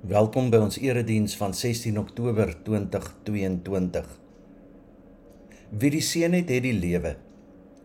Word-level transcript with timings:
Welkom 0.00 0.46
by 0.48 0.56
ons 0.64 0.78
erediens 0.80 1.34
van 1.36 1.52
16 1.52 1.98
Oktober 2.00 2.48
2022. 2.64 4.06
Wie 5.76 5.90
die 5.92 6.00
Seun 6.00 6.32
het, 6.32 6.48
het 6.48 6.64
die 6.64 6.72
lewe. 6.72 7.18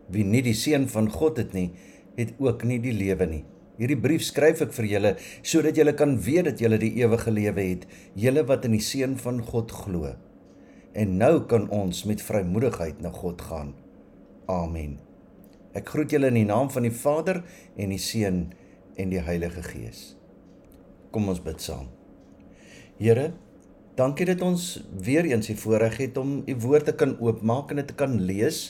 Wie 0.08 0.24
nie 0.24 0.40
die 0.40 0.54
Seun 0.56 0.86
van 0.88 1.10
God 1.12 1.36
het 1.36 1.52
nie, 1.52 1.66
het 2.16 2.32
ook 2.40 2.64
nie 2.64 2.78
die 2.80 2.94
lewe 2.96 3.26
nie. 3.28 3.42
Hierdie 3.76 3.98
brief 4.00 4.24
skryf 4.24 4.62
ek 4.64 4.72
vir 4.78 4.88
julle 4.94 5.10
sodat 5.44 5.76
julle 5.76 5.92
kan 5.98 6.14
weet 6.24 6.46
dat 6.48 6.62
julle 6.64 6.78
die 6.80 6.94
ewige 7.02 7.34
lewe 7.36 7.66
het, 7.66 7.84
julle 8.16 8.46
wat 8.48 8.64
in 8.64 8.78
die 8.78 8.86
Seun 8.86 9.18
van 9.20 9.42
God 9.44 9.76
glo. 9.82 10.14
En 10.96 11.18
nou 11.20 11.44
kan 11.52 11.68
ons 11.68 12.00
met 12.08 12.24
vrymoedigheid 12.24 13.04
na 13.04 13.12
God 13.12 13.44
gaan. 13.44 13.74
Amen. 14.48 14.96
Ek 15.76 15.92
groet 15.92 16.16
julle 16.16 16.32
in 16.32 16.40
die 16.40 16.48
naam 16.48 16.72
van 16.72 16.88
die 16.88 16.96
Vader 16.96 17.44
en 17.76 17.92
die 17.92 18.00
Seun 18.00 18.46
en 18.96 19.12
die 19.12 19.20
Heilige 19.20 19.68
Gees. 19.68 20.14
Kom 21.12 21.28
ons 21.28 21.44
bid 21.44 21.60
saam. 21.60 21.92
Here, 22.96 23.34
dankie 23.92 24.24
dat 24.24 24.40
ons 24.40 24.62
weer 25.04 25.26
eens 25.28 25.50
die 25.50 25.56
voorreg 25.60 25.98
het 26.00 26.16
om 26.16 26.38
u 26.48 26.54
woord 26.62 26.86
te 26.88 26.94
kan 26.96 27.10
oopmaak 27.20 27.74
en 27.74 27.82
dit 27.82 27.90
te 27.90 27.96
kan 27.98 28.14
lees 28.24 28.60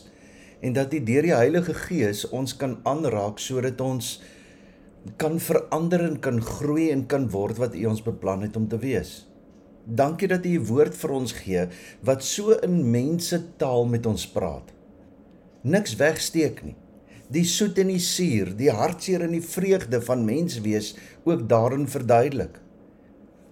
en 0.66 0.74
dat 0.74 0.90
u 0.90 0.98
deur 0.98 1.28
die 1.28 1.34
Heilige 1.36 1.76
Gees 1.78 2.24
ons 2.34 2.56
kan 2.58 2.74
aanraak 2.90 3.38
sodat 3.38 3.84
ons 3.84 4.16
kan 5.22 5.38
verander 5.38 6.02
en 6.08 6.18
kan 6.18 6.42
groei 6.42 6.88
en 6.90 7.06
kan 7.06 7.28
word 7.30 7.62
wat 7.62 7.78
u 7.78 7.84
ons 7.92 8.02
beplan 8.02 8.42
het 8.42 8.58
om 8.58 8.66
te 8.66 8.80
wees. 8.82 9.14
Dankie 9.86 10.32
dat 10.34 10.42
u 10.42 10.56
u 10.58 10.64
woord 10.72 10.98
vir 11.04 11.16
ons 11.20 11.36
gee 11.44 11.68
wat 12.02 12.26
so 12.26 12.58
in 12.66 12.82
mense 12.90 13.42
taal 13.62 13.86
met 13.86 14.10
ons 14.10 14.26
praat. 14.34 14.74
Niks 15.62 15.94
wegsteek 16.02 16.64
nie. 16.66 16.74
Die 17.30 17.46
soet 17.46 17.78
en 17.78 17.94
die 17.94 18.02
suur, 18.02 18.56
die 18.58 18.74
hartseer 18.74 19.22
en 19.22 19.38
die 19.38 19.46
vreugde 19.54 20.02
van 20.02 20.26
menswees 20.26 20.96
ook 21.22 21.46
daarin 21.46 21.86
verduidelik 21.86 22.65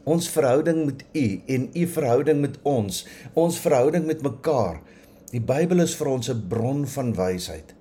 ons 0.05 0.29
verhouding 0.29 0.85
met 0.87 1.05
U 1.17 1.27
en 1.57 1.71
U 1.73 1.87
verhouding 1.97 2.41
met 2.41 2.59
ons, 2.69 3.01
ons 3.33 3.59
verhouding 3.61 4.07
met 4.07 4.23
mekaar. 4.25 4.83
Die 5.33 5.43
Bybel 5.43 5.83
is 5.83 5.97
vir 5.97 6.13
ons 6.13 6.29
'n 6.31 6.47
bron 6.49 6.87
van 6.87 7.15
wysheid. 7.15 7.75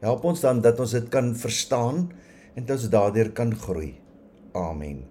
Help 0.00 0.24
ons 0.24 0.40
dan 0.40 0.60
dat 0.60 0.80
ons 0.80 0.90
dit 0.90 1.08
kan 1.08 1.34
verstaan 1.36 2.10
en 2.54 2.64
dat 2.64 2.76
ons 2.76 2.88
daardeur 2.88 3.30
kan 3.32 3.54
groei. 3.54 3.94
Amen. 4.52 5.04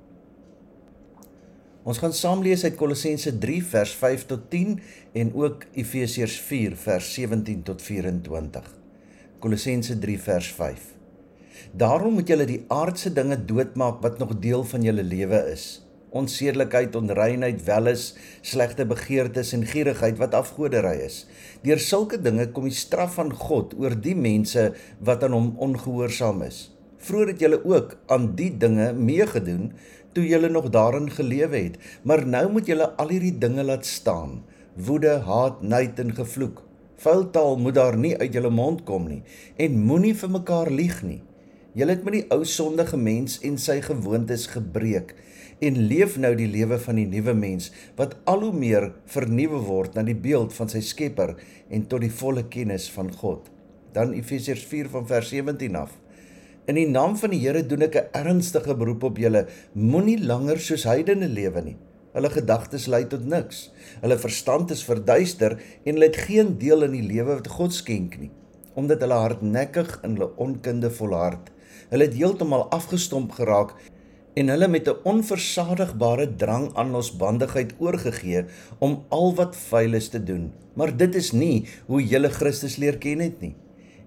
Ons 1.83 1.97
gaan 1.97 2.13
saam 2.13 2.41
lees 2.41 2.63
uit 2.63 2.75
Kolossense 2.75 3.37
3 3.37 3.63
vers 3.63 3.93
5 3.95 4.25
tot 4.25 4.49
10 4.49 4.79
en 5.13 5.33
ook 5.33 5.65
Efesiërs 5.73 6.39
4 6.39 6.75
vers 6.75 7.13
17 7.13 7.63
tot 7.63 7.81
24. 7.81 8.73
Kolossense 9.39 9.99
3 9.99 10.19
vers 10.19 10.51
5. 10.53 10.79
Daarom 11.71 12.13
moet 12.13 12.27
julle 12.27 12.45
die 12.45 12.65
aardse 12.67 13.13
dinge 13.13 13.45
doodmaak 13.45 14.01
wat 14.01 14.19
nog 14.19 14.39
deel 14.39 14.63
van 14.63 14.81
julle 14.81 15.03
lewe 15.03 15.51
is 15.51 15.88
onsedelikheid, 16.15 16.95
onreinheid, 16.95 17.61
welis, 17.67 18.13
slegte 18.41 18.85
begeertes 18.89 19.53
en 19.53 19.65
gierigheid 19.69 20.17
wat 20.21 20.33
afgoderry 20.37 20.97
is. 21.05 21.23
Deur 21.65 21.79
sulke 21.79 22.19
dinge 22.21 22.49
kom 22.53 22.69
die 22.69 22.75
straf 22.75 23.17
van 23.19 23.31
God 23.35 23.75
oor 23.79 23.95
die 23.95 24.15
mense 24.15 24.71
wat 24.99 25.23
aan 25.23 25.37
hom 25.37 25.53
ongehoorsaam 25.57 26.43
is. 26.47 26.69
Vroeger 26.99 27.33
het 27.33 27.43
julle 27.45 27.59
ook 27.63 27.95
aan 28.11 28.33
die 28.35 28.51
dinge 28.57 28.91
meegedoen 28.93 29.71
toe 30.13 30.25
julle 30.27 30.49
nog 30.49 30.69
daarin 30.73 31.07
gelewe 31.11 31.57
het, 31.57 31.77
maar 32.03 32.25
nou 32.27 32.49
moet 32.51 32.67
julle 32.67 32.89
al 32.99 33.13
hierdie 33.13 33.37
dinge 33.37 33.63
laat 33.63 33.85
staan: 33.85 34.41
woede, 34.75 35.19
haat, 35.27 35.61
nait 35.61 35.99
en 35.99 36.11
gevloek. 36.15 36.63
Vuil 36.99 37.29
taal 37.31 37.57
moet 37.57 37.75
daar 37.77 37.95
nie 37.97 38.17
uit 38.17 38.33
julle 38.33 38.49
mond 38.51 38.83
kom 38.83 39.05
nie 39.07 39.21
en 39.55 39.77
moenie 39.87 40.15
vir 40.19 40.31
mekaar 40.33 40.71
lieg 40.71 40.97
nie. 41.07 41.21
Julle 41.77 41.95
het 41.95 42.03
met 42.03 42.17
die 42.17 42.25
ou 42.35 42.41
sondige 42.43 42.97
mens 42.99 43.37
en 43.45 43.55
sy 43.61 43.77
gewoontes 43.85 44.49
gebreek 44.51 45.13
en 45.59 45.79
leef 45.89 46.15
nou 46.17 46.31
die 46.39 46.47
lewe 46.47 46.79
van 46.79 46.99
die 46.99 47.07
nuwe 47.09 47.33
mens 47.35 47.69
wat 47.97 48.15
al 48.31 48.45
hoe 48.47 48.55
meer 48.55 48.89
vernuwe 49.11 49.59
word 49.67 49.97
na 49.97 50.05
die 50.07 50.17
beeld 50.17 50.55
van 50.55 50.71
sy 50.71 50.81
Skepper 50.85 51.35
en 51.69 51.87
tot 51.91 52.03
die 52.05 52.13
volle 52.21 52.45
kennis 52.51 52.87
van 52.93 53.11
God. 53.11 53.49
Dan 53.93 54.13
Efesiërs 54.15 54.63
4 54.69 54.91
van 54.93 55.07
vers 55.09 55.33
17 55.33 55.75
af. 55.75 55.91
In 56.69 56.77
die 56.77 56.87
naam 56.87 57.15
van 57.17 57.33
die 57.33 57.41
Here 57.41 57.63
doen 57.65 57.81
ek 57.81 57.95
'n 57.95 58.09
ernstige 58.13 58.75
beroep 58.75 59.03
op 59.03 59.17
julle, 59.17 59.47
moenie 59.73 60.19
langer 60.21 60.59
soos 60.59 60.83
heidene 60.83 61.27
lewe 61.27 61.61
nie. 61.61 61.77
Hulle 62.13 62.29
gedagtes 62.29 62.87
lei 62.87 63.07
tot 63.07 63.25
niks. 63.25 63.71
Hulle 64.01 64.17
verstand 64.17 64.71
is 64.71 64.83
verduister 64.83 65.59
en 65.85 65.93
hulle 65.93 66.05
het 66.05 66.25
geen 66.27 66.57
deel 66.57 66.83
in 66.83 66.91
die 66.91 67.07
lewe 67.07 67.35
wat 67.35 67.47
God 67.47 67.73
skenk 67.73 68.19
nie, 68.19 68.31
omdat 68.75 69.01
hulle 69.01 69.13
hardnekkig 69.13 69.99
in 70.03 70.15
hulle 70.15 70.31
onkunde 70.37 70.89
volhard. 70.89 71.51
Hulle 71.89 72.03
het 72.03 72.13
heeltemal 72.13 72.69
afgestomp 72.69 73.31
geraak 73.31 73.75
en 74.33 74.47
hulle 74.47 74.67
met 74.67 74.87
'n 74.87 75.01
onversadigbare 75.03 76.35
drang 76.35 76.69
aan 76.75 76.91
losbandigheid 76.91 77.73
oorgegee 77.77 78.45
om 78.79 79.03
al 79.09 79.35
wat 79.35 79.55
vuil 79.55 79.93
is 79.93 80.09
te 80.09 80.23
doen. 80.23 80.51
Maar 80.73 80.97
dit 80.97 81.15
is 81.15 81.31
nie 81.31 81.67
hoe 81.85 82.03
julle 82.07 82.29
Christus 82.29 82.75
leer 82.75 82.97
ken 82.97 83.19
het 83.19 83.41
nie. 83.41 83.55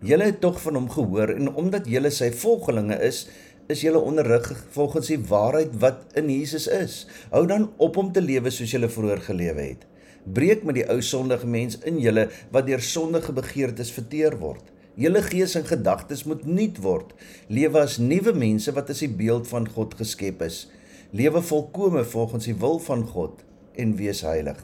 Julle 0.01 0.25
het 0.25 0.41
tog 0.41 0.61
van 0.63 0.75
hom 0.75 0.91
gehoor 0.91 1.29
en 1.29 1.55
omdat 1.55 1.87
julle 1.87 2.11
sy 2.11 2.33
volgelinge 2.33 2.99
is, 3.03 3.29
is 3.67 3.81
julle 3.81 3.99
onderrig 3.99 4.65
volgens 4.71 5.07
die 5.07 5.21
waarheid 5.29 5.79
wat 5.79 6.05
in 6.19 6.31
Jesus 6.31 6.67
is. 6.67 7.07
Hou 7.31 7.47
dan 7.47 7.71
op 7.77 7.97
om 7.97 8.13
te 8.13 8.21
lewe 8.21 8.51
soos 8.51 8.71
julle 8.71 8.89
vroeër 8.89 9.21
gelewe 9.21 9.61
het. 9.61 9.87
Breek 10.25 10.63
met 10.63 10.75
die 10.75 10.89
ou 10.91 11.01
sondige 11.03 11.47
mens 11.47 11.79
in 11.79 11.99
julle 11.99 12.29
wat 12.51 12.67
deur 12.67 12.81
sondige 12.81 13.33
begeertes 13.33 13.93
verteer 13.93 14.39
word. 14.39 14.73
Julle 14.95 15.23
gees 15.25 15.55
en 15.57 15.65
gedagtes 15.65 16.25
moet 16.29 16.45
nuut 16.45 16.79
word. 16.85 17.15
Lewe 17.49 17.81
as 17.81 17.97
nuwe 17.99 18.35
mense 18.37 18.73
wat 18.77 18.91
as 18.93 19.01
die 19.01 19.09
beeld 19.09 19.49
van 19.49 19.69
God 19.73 19.97
geskep 19.97 20.43
is. 20.45 20.67
Lewe 21.17 21.41
volkome 21.43 22.05
volgens 22.05 22.49
die 22.49 22.57
wil 22.61 22.79
van 22.85 23.07
God 23.09 23.41
en 23.81 23.97
wees 23.97 24.21
heilig. 24.21 24.61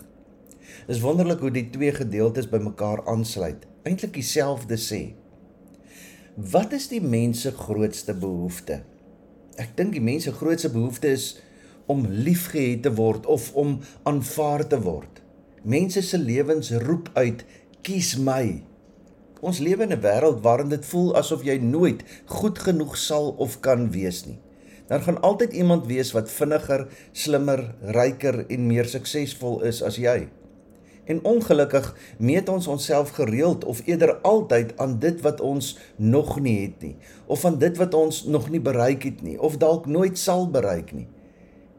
Is 0.88 1.00
wonderlik 1.00 1.41
hoe 1.41 1.53
die 1.53 1.71
twee 1.72 1.93
gedeeltes 1.97 2.49
bymekaar 2.49 3.06
aansluit. 3.09 3.65
Eintlik 3.88 4.12
dieselfde 4.19 4.77
sê. 4.77 5.03
Wat 6.37 6.72
is 6.77 6.91
die 6.93 7.00
mens 7.00 7.47
se 7.47 7.53
grootste 7.56 8.15
behoefte? 8.15 8.83
Ek 9.59 9.72
dink 9.81 9.97
die 9.97 10.05
mens 10.05 10.28
se 10.28 10.33
grootste 10.37 10.71
behoefte 10.71 11.11
is 11.17 11.38
om 11.88 12.05
liefgehad 12.06 12.84
te 12.84 12.93
word 12.94 13.27
of 13.27 13.49
om 13.56 13.78
aanvaar 14.06 14.67
te 14.69 14.78
word. 14.84 15.22
Mense 15.65 16.05
se 16.05 16.21
lewens 16.21 16.71
roep 16.84 17.09
uit: 17.17 17.44
"Kies 17.83 18.17
my." 18.21 18.68
Ons 19.41 19.59
lewe 19.62 19.82
in 19.82 19.93
'n 19.93 20.00
wêreld 20.03 20.41
waarin 20.43 20.69
dit 20.69 20.87
voel 20.87 21.15
asof 21.16 21.44
jy 21.44 21.59
nooit 21.59 22.03
goed 22.26 22.59
genoeg 22.59 22.97
sal 22.97 23.34
of 23.38 23.60
kan 23.60 23.91
wees 23.91 24.26
nie. 24.26 24.38
Daar 24.88 25.00
gaan 25.00 25.21
altyd 25.21 25.53
iemand 25.53 25.87
wees 25.87 26.12
wat 26.12 26.31
vinniger, 26.31 26.88
slimmer, 27.12 27.75
ryker 27.82 28.47
en 28.49 28.66
meer 28.66 28.84
suksesvol 28.84 29.62
is 29.62 29.82
as 29.82 29.97
jy. 29.97 30.28
En 31.04 31.25
ongelukkig 31.25 31.97
meet 32.19 32.49
ons 32.49 32.66
onsself 32.66 33.10
gereeld 33.10 33.65
of 33.65 33.82
eerder 33.84 34.16
altyd 34.16 34.78
aan 34.78 34.99
dit 34.99 35.21
wat 35.21 35.41
ons 35.41 35.78
nog 35.97 36.41
nie 36.41 36.62
het 36.62 36.82
nie 36.82 36.97
of 37.26 37.44
aan 37.44 37.59
dit 37.59 37.76
wat 37.76 37.94
ons 37.94 38.25
nog 38.25 38.50
nie 38.50 38.60
bereik 38.60 39.03
het 39.03 39.22
nie 39.22 39.41
of 39.41 39.56
dalk 39.56 39.87
nooit 39.87 40.19
sal 40.19 40.50
bereik 40.50 40.93
nie. 40.93 41.06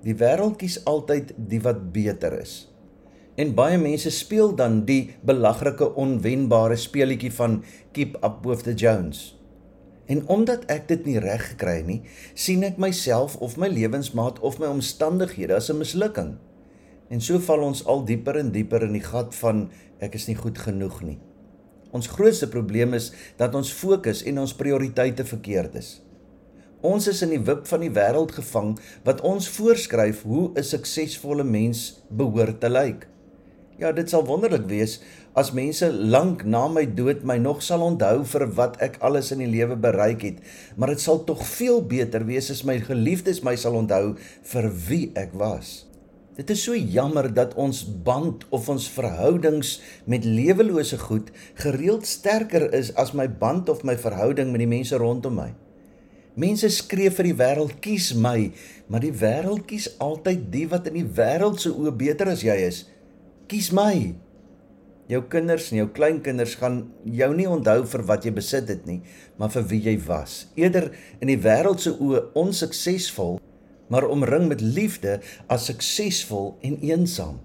Die 0.01 0.15
wêreld 0.15 0.55
kies 0.55 0.85
altyd 0.85 1.33
die 1.35 1.61
wat 1.61 1.91
beter 1.91 2.39
is. 2.39 2.68
En 3.39 3.53
baie 3.55 3.77
mense 3.79 4.11
speel 4.11 4.49
dan 4.59 4.81
die 4.83 5.13
belaglike 5.23 5.93
onwenbare 5.95 6.75
speletjie 6.75 7.31
van 7.31 7.61
keep 7.95 8.17
up 8.19 8.41
with 8.43 8.65
the 8.67 8.73
Jones. 8.73 9.39
En 10.11 10.25
omdat 10.27 10.65
ek 10.67 10.89
dit 10.89 11.05
nie 11.07 11.19
reg 11.23 11.45
gekry 11.53 11.77
nie, 11.87 12.01
sien 12.35 12.65
ek 12.67 12.81
myself 12.81 13.37
of 13.39 13.55
my 13.61 13.69
lewensmaat 13.71 14.41
of 14.43 14.57
my 14.59 14.67
omstandighede 14.67 15.55
as 15.55 15.69
'n 15.71 15.79
mislukking. 15.79 16.33
En 17.09 17.21
so 17.21 17.39
val 17.39 17.63
ons 17.63 17.85
al 17.85 18.03
dieper 18.05 18.35
en 18.35 18.51
dieper 18.51 18.83
in 18.83 18.93
die 18.93 19.07
gat 19.07 19.35
van 19.35 19.69
ek 19.99 20.15
is 20.15 20.27
nie 20.27 20.35
goed 20.35 20.57
genoeg 20.57 21.01
nie. 21.01 21.19
Ons 21.91 22.07
grootste 22.07 22.47
probleem 22.47 22.93
is 22.93 23.11
dat 23.37 23.55
ons 23.55 23.71
fokus 23.71 24.23
en 24.23 24.39
ons 24.39 24.53
prioriteite 24.53 25.23
verkeerd 25.23 25.75
is. 25.75 26.01
Ons 26.81 27.07
is 27.07 27.21
in 27.21 27.29
die 27.29 27.45
wip 27.45 27.67
van 27.67 27.79
die 27.79 27.91
wêreld 27.91 28.31
gevang 28.31 28.77
wat 29.03 29.21
ons 29.21 29.47
voorskryf 29.49 30.23
hoe 30.23 30.51
'n 30.55 30.63
suksesvolle 30.63 31.43
mens 31.43 32.01
behoort 32.09 32.59
te 32.59 32.69
lyk. 32.69 33.07
Ja, 33.79 33.93
dit 33.95 34.11
sal 34.11 34.25
wonderlik 34.27 34.65
wees 34.67 34.97
as 35.39 35.53
mense 35.55 35.87
lank 35.87 36.41
na 36.43 36.65
my 36.67 36.81
dood 36.97 37.21
my 37.23 37.37
nog 37.39 37.61
sal 37.63 37.85
onthou 37.85 38.25
vir 38.27 38.43
wat 38.57 38.73
ek 38.83 38.97
alles 39.07 39.29
in 39.31 39.39
die 39.39 39.47
lewe 39.47 39.77
bereik 39.79 40.25
het, 40.27 40.41
maar 40.75 40.91
dit 40.91 40.99
sal 40.99 41.21
tog 41.23 41.45
veel 41.47 41.79
beter 41.87 42.25
wees 42.27 42.51
as 42.51 42.65
my 42.67 42.75
geliefdes 42.83 43.39
my 43.45 43.55
sal 43.55 43.77
onthou 43.79 44.17
vir 44.51 44.67
wie 44.89 45.05
ek 45.15 45.31
was. 45.39 45.85
Dit 46.35 46.51
is 46.51 46.65
so 46.67 46.75
jammer 46.75 47.29
dat 47.31 47.55
ons 47.55 47.85
band 48.03 48.43
of 48.51 48.67
ons 48.67 48.89
verhoudings 48.91 49.77
met 50.03 50.27
lewelose 50.27 50.99
goed 50.99 51.31
gereeld 51.63 52.07
sterker 52.07 52.67
is 52.75 52.91
as 52.99 53.15
my 53.15 53.29
band 53.31 53.71
of 53.71 53.87
my 53.87 53.95
verhouding 53.95 54.51
met 54.51 54.65
die 54.65 54.71
mense 54.75 54.99
rondom 54.99 55.39
my. 55.39 55.49
Mense 56.35 56.67
skree 56.71 57.11
vir 57.15 57.31
die 57.31 57.39
wêreld 57.39 57.79
kies 57.83 58.11
my, 58.11 58.51
maar 58.91 59.07
die 59.07 59.15
wêreld 59.15 59.63
kies 59.71 59.93
altyd 60.03 60.47
die 60.51 60.67
wat 60.67 60.91
in 60.91 60.99
die 60.99 61.09
wêreld 61.15 61.63
se 61.63 61.71
oë 61.71 61.95
beter 61.95 62.35
as 62.35 62.43
jy 62.43 62.59
is. 62.67 62.85
Kies 63.49 63.71
my. 63.73 64.13
Jou 65.09 65.23
kinders 65.25 65.71
en 65.71 65.79
jou 65.79 65.87
kleinkinders 65.89 66.51
gaan 66.59 66.83
jou 67.01 67.29
nie 67.33 67.47
onthou 67.49 67.79
vir 67.89 68.03
wat 68.05 68.27
jy 68.27 68.33
besit 68.35 68.69
het 68.69 68.83
nie, 68.85 68.99
maar 69.41 69.49
vir 69.55 69.63
wie 69.71 69.79
jy 69.87 69.95
was. 70.05 70.43
Eerder 70.53 70.91
in 71.17 71.31
die 71.31 71.39
wêreld 71.41 71.81
se 71.81 71.95
oë 71.95 72.27
onsuksesvol, 72.37 73.39
maar 73.89 74.05
omring 74.05 74.45
met 74.51 74.61
liefde 74.61 75.17
as 75.49 75.65
suksesvol 75.71 76.59
en 76.61 76.77
eensaam. 76.91 77.39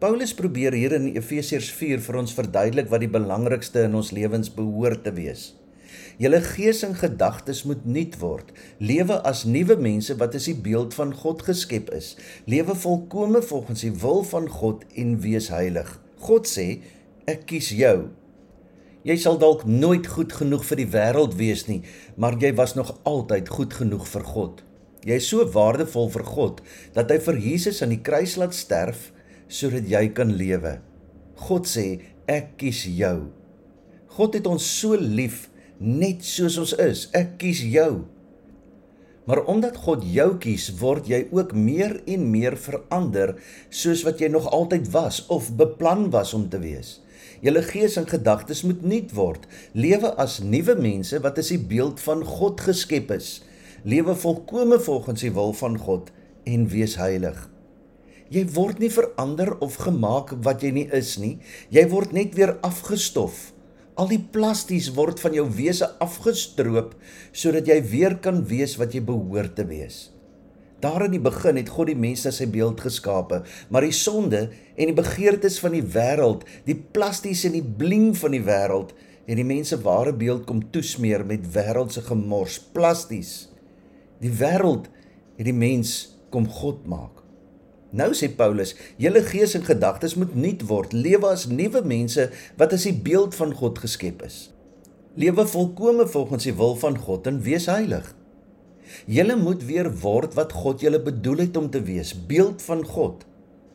Paulus 0.00 0.32
probeer 0.32 0.72
hier 0.72 0.96
in 0.96 1.10
Efesiërs 1.12 1.68
4 1.76 2.00
vir 2.08 2.22
ons 2.22 2.32
verduidelik 2.32 2.88
wat 2.88 3.04
die 3.04 3.12
belangrikste 3.12 3.84
in 3.90 4.00
ons 4.00 4.14
lewens 4.16 4.48
behoort 4.48 5.04
te 5.04 5.12
wees. 5.12 5.50
Julle 6.22 6.40
gees 6.44 6.82
en 6.86 6.96
gedagtes 6.98 7.64
moet 7.68 7.84
nuut 7.84 8.16
word. 8.22 8.54
Lewe 8.78 9.18
as 9.28 9.44
nuwe 9.44 9.76
mense 9.76 10.16
wat 10.20 10.38
as 10.38 10.48
die 10.50 10.56
beeld 10.56 10.94
van 10.98 11.14
God 11.24 11.44
geskep 11.48 11.92
is. 11.96 12.14
Lewe 12.46 12.74
volkome 12.74 13.42
volgens 13.42 13.86
die 13.86 13.94
wil 14.04 14.24
van 14.28 14.48
God 14.48 14.84
en 14.94 15.18
wees 15.24 15.50
heilig. 15.54 15.98
God 16.22 16.50
sê, 16.50 16.82
ek 17.30 17.46
kies 17.50 17.70
jou 17.76 18.10
Jy 19.02 19.16
sal 19.18 19.38
dalk 19.42 19.64
nooit 19.66 20.06
goed 20.06 20.30
genoeg 20.30 20.62
vir 20.68 20.78
die 20.78 20.90
wêreld 20.92 21.32
wees 21.34 21.64
nie, 21.66 21.80
maar 22.14 22.36
jy 22.38 22.52
was 22.54 22.76
nog 22.78 22.92
altyd 23.08 23.48
goed 23.50 23.74
genoeg 23.74 24.04
vir 24.06 24.26
God. 24.30 24.60
Jy 25.02 25.16
is 25.18 25.26
so 25.32 25.42
waardevol 25.56 26.06
vir 26.14 26.22
God 26.28 26.60
dat 26.94 27.10
hy 27.10 27.18
vir 27.24 27.40
Jesus 27.42 27.82
aan 27.82 27.96
die 27.96 28.02
kruis 28.06 28.36
laat 28.38 28.54
sterf 28.54 29.08
sodat 29.50 29.90
jy 29.90 30.04
kan 30.14 30.30
lewe. 30.38 30.76
God 31.48 31.66
sê, 31.66 31.98
ek 32.30 32.54
kies 32.62 32.84
jou. 32.86 33.32
God 34.14 34.38
het 34.38 34.46
ons 34.46 34.62
so 34.62 34.94
lief 34.94 35.48
net 35.82 36.24
soos 36.24 36.56
ons 36.62 36.72
is. 36.78 37.08
Ek 37.16 37.36
kies 37.42 37.62
jou. 37.66 38.04
Maar 39.26 39.44
omdat 39.50 39.76
God 39.84 40.02
jou 40.06 40.28
kies, 40.42 40.70
word 40.80 41.06
jy 41.10 41.24
ook 41.30 41.52
meer 41.54 42.00
en 42.10 42.26
meer 42.30 42.56
verander 42.58 43.36
soos 43.70 44.02
wat 44.06 44.22
jy 44.22 44.32
nog 44.32 44.48
altyd 44.50 44.88
was 44.94 45.22
of 45.30 45.52
beplan 45.58 46.08
was 46.14 46.34
om 46.34 46.48
te 46.50 46.58
wees. 46.62 47.00
Julle 47.42 47.62
gees 47.66 47.96
en 47.98 48.06
gedagtes 48.06 48.62
moet 48.66 48.82
nuut 48.86 49.14
word. 49.14 49.46
Lewe 49.74 50.12
as 50.22 50.40
nuwe 50.42 50.74
mense 50.78 51.18
wat 51.22 51.38
as 51.42 51.50
die 51.54 51.58
beeld 51.58 52.02
van 52.02 52.22
God 52.26 52.62
geskep 52.62 53.10
is. 53.14 53.40
Lewe 53.82 54.14
volkome 54.14 54.78
volgens 54.78 55.24
die 55.26 55.32
wil 55.34 55.54
van 55.58 55.78
God 55.78 56.12
en 56.46 56.68
wees 56.70 56.94
heilig. 56.98 57.48
Jy 58.32 58.46
word 58.54 58.78
nie 58.80 58.90
verander 58.90 59.56
of 59.60 59.80
gemaak 59.82 60.36
wat 60.46 60.62
jy 60.62 60.70
nie 60.72 60.86
is 60.94 61.16
nie. 61.18 61.36
Jy 61.74 61.84
word 61.90 62.14
net 62.16 62.38
weer 62.38 62.56
afgestof. 62.62 63.50
Al 64.00 64.08
die 64.08 64.22
plasties 64.32 64.88
word 64.96 65.20
van 65.20 65.34
jou 65.36 65.44
wese 65.52 65.84
afgestroop 66.00 66.94
sodat 67.36 67.68
jy 67.68 67.76
weer 67.90 68.16
kan 68.24 68.40
wees 68.48 68.78
wat 68.80 68.96
jy 68.96 69.02
behoort 69.04 69.56
te 69.58 69.66
wees. 69.68 70.06
Daar 70.82 71.04
in 71.06 71.12
die 71.14 71.22
begin 71.22 71.60
het 71.60 71.70
God 71.70 71.92
die 71.92 71.98
mens 71.98 72.24
na 72.26 72.32
sy 72.34 72.48
beeld 72.50 72.80
geskape, 72.82 73.42
maar 73.70 73.84
die 73.86 73.94
sonde 73.94 74.48
en 74.74 74.90
die 74.90 74.96
begeertes 74.96 75.60
van 75.62 75.76
die 75.76 75.84
wêreld, 75.84 76.42
die 76.66 76.74
plasties 76.74 77.44
en 77.46 77.54
die 77.54 77.62
bling 77.62 78.16
van 78.18 78.34
die 78.34 78.42
wêreld, 78.42 78.90
het 79.28 79.38
die 79.38 79.46
mens 79.46 79.70
se 79.70 79.78
ware 79.84 80.10
beeld 80.18 80.48
kom 80.48 80.64
toesmeer 80.74 81.22
met 81.28 81.46
wêreldse 81.54 82.02
gemors, 82.08 82.58
plasties. 82.74 83.52
Die 84.24 84.32
wêreld 84.40 84.88
het 85.36 85.46
die 85.46 85.54
mens 85.54 86.16
kom 86.34 86.48
God 86.50 86.82
maak. 86.90 87.21
Nou 87.92 88.14
sê 88.16 88.30
Paulus, 88.32 88.72
julle 88.96 89.20
gees 89.26 89.52
en 89.58 89.64
gedagtes 89.66 90.14
moet 90.16 90.32
nuut 90.32 90.62
word, 90.64 90.94
lewe 90.96 91.28
as 91.28 91.44
nuwe 91.50 91.82
mense 91.84 92.30
wat 92.56 92.72
as 92.72 92.86
die 92.88 92.94
beeld 92.96 93.36
van 93.36 93.52
God 93.58 93.82
geskep 93.82 94.22
is. 94.24 94.46
Lewe 95.20 95.44
volkome 95.44 96.06
volgens 96.08 96.48
die 96.48 96.54
wil 96.56 96.72
van 96.80 96.96
God 96.96 97.28
en 97.28 97.42
wees 97.44 97.66
heilig. 97.68 98.06
Julle 99.04 99.36
moet 99.36 99.66
weer 99.68 99.90
word 100.00 100.38
wat 100.38 100.54
God 100.56 100.80
julle 100.80 101.02
bedoel 101.04 101.44
het 101.44 101.60
om 101.60 101.68
te 101.70 101.84
wees, 101.84 102.14
beeld 102.16 102.64
van 102.64 102.80
God. 102.94 103.26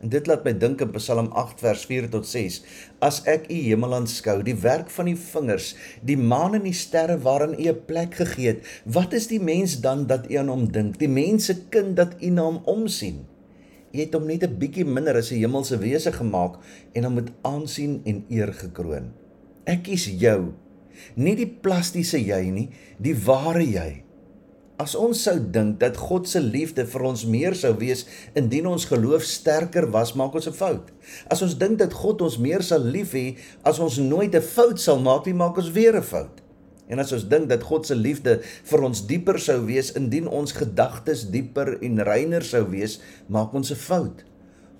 En 0.01 0.09
dit 0.13 0.27
laat 0.29 0.43
my 0.45 0.55
dink 0.57 0.81
in 0.81 0.91
Psalm 0.97 1.29
8 1.37 1.61
vers 1.61 1.85
4 1.89 2.09
tot 2.13 2.25
6. 2.29 2.59
As 3.05 3.21
ek 3.29 3.47
u 3.53 3.61
hemel 3.69 3.95
aanskou, 3.97 4.39
die 4.45 4.57
werk 4.65 4.89
van 4.93 5.09
die 5.09 5.17
vingers, 5.17 5.71
die 6.05 6.17
maan 6.17 6.57
en 6.57 6.65
die 6.65 6.75
sterre 6.77 7.21
waarin 7.21 7.57
u 7.57 7.69
'n 7.69 7.85
plek 7.85 8.17
gegee 8.17 8.53
het, 8.53 8.65
wat 8.85 9.13
is 9.13 9.29
die 9.29 9.41
mens 9.41 9.79
dan 9.81 10.05
dat 10.09 10.29
u 10.29 10.41
aan 10.41 10.49
hom 10.49 10.71
dink? 10.71 10.97
Die 10.97 11.09
mense 11.09 11.69
kind 11.69 11.95
dat 11.95 12.17
u 12.21 12.29
na 12.29 12.49
hom 12.49 12.61
omsien. 12.65 13.25
U 13.94 14.00
het 14.00 14.13
hom 14.13 14.25
net 14.28 14.44
'n 14.44 14.57
bietjie 14.60 14.86
minder 14.86 15.16
as 15.16 15.31
'n 15.31 15.39
hemelse 15.39 15.78
wese 15.78 16.12
gemaak 16.12 16.60
en 16.94 17.04
hom 17.04 17.13
met 17.13 17.31
aansien 17.42 18.01
en 18.06 18.25
eer 18.30 18.54
gekroon. 18.54 19.13
Ek 19.66 19.84
kies 19.84 20.06
jou, 20.06 20.54
nie 21.16 21.36
die 21.36 21.48
plastiese 21.48 22.19
jy 22.19 22.50
nie, 22.51 22.69
die 23.00 23.16
ware 23.16 23.63
jy. 23.63 24.04
As 24.78 24.95
ons 24.95 25.24
sou 25.24 25.39
dink 25.51 25.80
dat 25.80 25.98
God 25.98 26.28
se 26.28 26.39
liefde 26.39 26.86
vir 26.86 27.01
ons 27.01 27.25
meer 27.25 27.56
sou 27.56 27.74
wees 27.78 28.06
indien 28.36 28.68
ons 28.68 28.86
geloof 28.86 29.24
sterker 29.24 29.92
was, 29.92 30.13
maak 30.13 30.36
ons 30.36 30.48
'n 30.48 30.54
fout. 30.54 30.92
As 31.28 31.42
ons 31.42 31.57
dink 31.57 31.80
dat 31.80 31.94
God 31.94 32.22
ons 32.22 32.38
meer 32.38 32.62
sal 32.62 32.80
lief 32.80 33.13
hê 33.13 33.38
as 33.63 33.80
ons 33.80 33.98
nooit 33.98 34.36
'n 34.36 34.42
fout 34.42 34.80
sal 34.80 35.00
maak 35.00 35.25
nie, 35.25 35.34
maak 35.34 35.57
ons 35.57 35.72
weer 35.72 35.95
'n 35.98 36.04
fout. 36.04 36.46
En 36.88 37.00
as 37.00 37.12
ons 37.12 37.28
dink 37.28 37.50
dat 37.50 37.63
God 37.63 37.86
se 37.86 37.95
liefde 37.95 38.39
vir 38.63 38.84
ons 38.84 39.06
dieper 39.07 39.39
sou 39.39 39.66
wees 39.66 39.92
indien 40.00 40.28
ons 40.28 40.56
gedagtes 40.56 41.30
dieper 41.31 41.78
en 41.81 42.04
reiner 42.07 42.44
sou 42.44 42.63
wees, 42.72 43.00
maak 43.28 43.54
ons 43.54 43.72
'n 43.72 43.75
fout. 43.75 44.24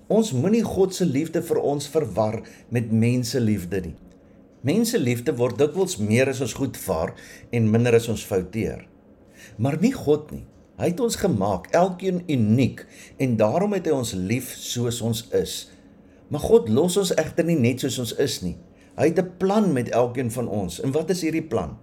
Ons 0.08 0.32
moenie 0.32 0.64
God 0.64 0.94
se 0.94 1.04
liefde 1.04 1.42
vir 1.42 1.58
ons 1.60 1.88
verwar 1.88 2.42
met 2.70 2.92
mense 2.92 3.40
liefde 3.40 3.80
nie. 3.80 3.96
Mense 4.62 4.98
liefde 4.98 5.36
word 5.36 5.58
dikwels 5.58 5.98
meer 5.98 6.28
as 6.28 6.40
ons 6.40 6.54
goed 6.54 6.76
vaar 6.76 7.14
en 7.52 7.70
minder 7.70 7.94
as 7.94 8.08
ons 8.08 8.24
fouteer 8.24 8.88
maar 9.56 9.78
nie 9.80 9.92
God 9.94 10.30
nie. 10.34 10.44
Hy 10.78 10.92
het 10.92 11.00
ons 11.02 11.18
gemaak, 11.18 11.72
elkeen 11.74 12.22
uniek 12.30 12.84
en 13.18 13.34
daarom 13.40 13.74
het 13.74 13.88
hy 13.90 13.96
ons 13.96 14.14
lief 14.14 14.52
soos 14.54 15.00
ons 15.02 15.24
is. 15.34 15.56
Maar 16.30 16.44
God 16.44 16.70
los 16.70 16.98
ons 17.00 17.14
egter 17.18 17.46
nie 17.48 17.58
net 17.58 17.82
soos 17.82 17.98
ons 17.98 18.14
is 18.22 18.38
nie. 18.44 18.54
Hy 18.98 19.10
het 19.10 19.18
'n 19.18 19.36
plan 19.38 19.72
met 19.72 19.90
elkeen 19.90 20.30
van 20.30 20.48
ons. 20.48 20.80
En 20.80 20.92
wat 20.92 21.10
is 21.10 21.22
hierdie 21.22 21.46
plan? 21.46 21.78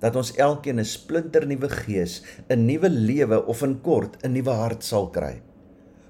Dat 0.00 0.16
ons 0.16 0.34
elkeen 0.36 0.80
'n 0.80 0.84
splinternuwe 0.84 1.68
gees, 1.68 2.22
'n 2.48 2.66
nuwe 2.66 2.90
lewe 2.90 3.46
of 3.46 3.62
in 3.62 3.80
kort 3.80 4.16
'n 4.22 4.32
nuwe 4.32 4.50
hart 4.50 4.84
sal 4.84 5.10
kry. 5.10 5.42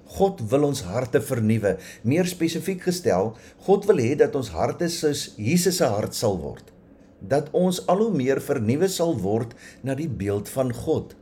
God 0.04 0.40
wil 0.50 0.62
ons 0.64 0.82
harte 0.82 1.20
vernuwe. 1.20 1.76
Meer 2.02 2.26
spesifiek 2.26 2.82
gestel, 2.82 3.36
God 3.58 3.86
wil 3.86 3.96
hê 3.98 4.16
dat 4.16 4.34
ons 4.34 4.48
harte 4.48 4.88
soos 4.88 5.34
Jesus 5.36 5.76
se 5.76 5.84
hart 5.84 6.14
sal 6.14 6.38
word 6.38 6.76
dat 7.20 7.48
ons 7.56 7.80
al 7.90 8.02
hoe 8.04 8.12
meer 8.14 8.40
vernuwe 8.42 8.88
sal 8.92 9.16
word 9.22 9.54
na 9.86 9.96
die 9.98 10.08
beeld 10.08 10.50
van 10.52 10.72
God. 10.74 11.14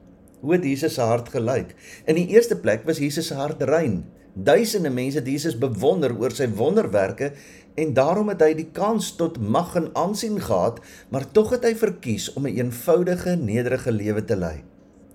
Hoe 0.42 0.56
het 0.56 0.66
Jesus 0.66 0.98
se 0.98 1.04
hart 1.04 1.30
gelyk? 1.32 1.72
In 2.06 2.18
die 2.18 2.28
eerste 2.34 2.58
plek 2.60 2.84
was 2.88 3.00
Jesus 3.00 3.30
se 3.30 3.38
hart 3.38 3.62
rein. 3.62 4.02
Duisende 4.34 4.90
mense 4.90 5.20
het 5.20 5.28
Jesus 5.30 5.56
bewonder 5.58 6.12
oor 6.18 6.34
sy 6.34 6.48
wonderwerke 6.58 7.32
en 7.74 7.94
daarom 7.94 8.28
het 8.30 8.42
hy 8.42 8.52
die 8.54 8.68
kans 8.72 9.14
tot 9.18 9.40
mag 9.40 9.74
en 9.78 9.90
aansien 9.98 10.40
gehad, 10.40 10.78
maar 11.10 11.26
tog 11.32 11.50
het 11.56 11.64
hy 11.66 11.74
verkies 11.74 12.32
om 12.32 12.46
'n 12.46 12.54
een 12.54 12.66
eenvoudige, 12.66 13.36
nederige 13.36 13.92
lewe 13.92 14.24
te 14.24 14.36
lei. 14.36 14.64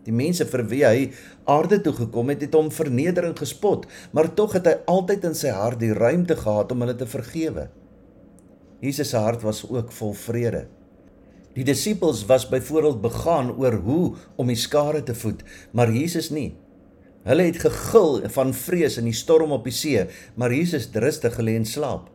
Die 0.03 0.15
mense 0.15 0.45
vir 0.45 0.63
wie 0.67 0.85
hy 0.85 1.11
aarde 1.45 1.81
toe 1.81 1.93
gekom 1.93 2.29
het, 2.29 2.41
het 2.41 2.53
hom 2.53 2.71
vernedering 2.71 3.37
gespot, 3.37 3.85
maar 4.11 4.33
tog 4.33 4.53
het 4.53 4.65
hy 4.65 4.75
altyd 4.85 5.23
in 5.23 5.35
sy 5.35 5.51
hart 5.53 5.79
die 5.79 5.93
ruimte 5.93 6.35
gehad 6.35 6.71
om 6.71 6.81
hulle 6.81 6.95
te 6.95 7.05
vergewe. 7.05 7.69
Jesus 8.79 9.09
se 9.09 9.17
hart 9.17 9.41
was 9.41 9.65
ook 9.69 9.91
vol 9.91 10.13
vrede. 10.13 10.67
Die 11.53 11.63
disippels 11.63 12.25
was 12.25 12.47
byvoorbeeld 12.49 13.01
begaan 13.01 13.51
oor 13.57 13.73
hoe 13.73 14.15
om 14.35 14.47
die 14.47 14.55
skare 14.55 15.03
te 15.03 15.15
voed, 15.15 15.43
maar 15.71 15.91
Jesus 15.91 16.29
nie. 16.29 16.55
Hulle 17.27 17.49
het 17.49 17.59
gegil 17.59 18.21
van 18.31 18.53
vrees 18.53 18.97
in 18.97 19.09
die 19.09 19.17
storm 19.17 19.51
op 19.51 19.65
die 19.67 19.75
see, 19.75 20.05
maar 20.35 20.53
Jesus 20.55 20.87
het 20.87 20.95
rustig 21.03 21.35
gelê 21.35 21.57
en 21.59 21.67
slaap. 21.67 22.07